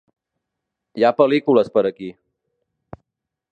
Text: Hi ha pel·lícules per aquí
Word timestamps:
Hi 1.01 1.05
ha 1.09 1.11
pel·lícules 1.19 1.71
per 1.77 1.85
aquí 1.91 2.11